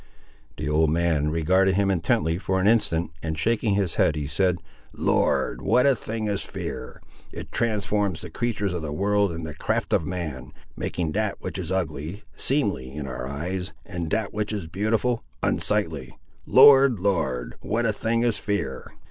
The 0.57 0.67
old 0.67 0.89
man 0.89 1.29
regarded 1.29 1.75
him 1.75 1.91
intently 1.91 2.39
for 2.39 2.59
an 2.59 2.65
instant, 2.65 3.11
and 3.21 3.37
shaking 3.37 3.75
his 3.75 3.97
head 4.01 4.15
he 4.15 4.25
said— 4.25 4.57
"Lord, 4.93 5.61
what 5.61 5.85
a 5.85 5.95
thing 5.95 6.25
is 6.25 6.41
fear! 6.41 7.03
it 7.31 7.51
transforms 7.51 8.19
the 8.21 8.31
creatur's 8.31 8.73
of 8.73 8.81
the 8.81 8.91
world 8.91 9.31
and 9.31 9.45
the 9.45 9.53
craft 9.53 9.93
of 9.93 10.03
man, 10.03 10.53
making 10.75 11.11
that 11.11 11.39
which 11.39 11.59
is 11.59 11.71
ugly, 11.71 12.23
seemly 12.35 12.91
in 12.91 13.05
our 13.05 13.27
eyes, 13.27 13.73
and 13.85 14.09
that 14.09 14.33
which 14.33 14.51
is 14.51 14.65
beautiful, 14.65 15.21
unsightly! 15.43 16.17
Lord, 16.47 16.97
Lord, 16.97 17.53
what 17.61 17.85
a 17.85 17.93
thing 17.93 18.23
is 18.23 18.39
fear!" 18.39 18.93